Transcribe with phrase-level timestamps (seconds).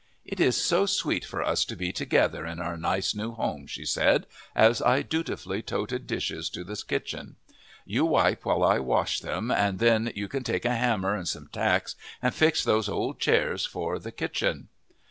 [0.25, 3.85] "It is so sweet for us to be together in our nice new home," she
[3.85, 7.35] said, as I dutifully toted dishes to the kitchen.
[7.85, 11.49] "You wipe while I wash them, and then you can take a hammer and some
[11.49, 14.69] tacks and fix these old chairs for the kitchen.